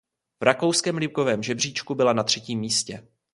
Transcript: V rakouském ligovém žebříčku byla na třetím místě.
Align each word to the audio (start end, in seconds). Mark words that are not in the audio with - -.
V 0.39 0.43
rakouském 0.43 0.97
ligovém 0.97 1.43
žebříčku 1.43 1.95
byla 1.95 2.13
na 2.13 2.23
třetím 2.23 2.59
místě. 2.59 3.07